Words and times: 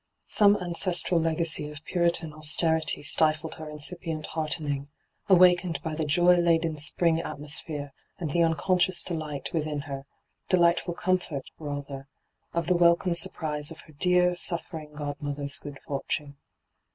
Some 0.25 0.57
ancestral 0.57 1.19
legacy 1.19 1.69
of 1.69 1.83
Puritan 1.85 2.33
austerity 2.33 3.03
stifled 3.03 3.53
her 3.53 3.69
incipient 3.69 4.25
hearten 4.25 4.65
ing, 4.65 4.87
awakened 5.29 5.79
by 5.83 5.93
the 5.93 6.05
joy 6.05 6.37
laden 6.37 6.75
spring 6.77 7.17
atmo 7.19 7.47
sphere 7.47 7.93
and 8.17 8.31
the 8.31 8.41
unconscious 8.41 9.03
de%ht 9.03 9.53
within 9.53 9.81
her— 9.81 10.07
delightful 10.49 10.95
comfort, 10.95 11.43
rather— 11.59 12.07
of 12.55 12.65
the 12.65 12.75
welcome 12.75 13.13
surprise 13.13 13.69
of 13.69 13.81
her 13.81 13.93
dear, 13.93 14.35
suffering 14.35 14.91
godmother's 14.95 15.59
good 15.59 15.77
fortune. 15.85 16.35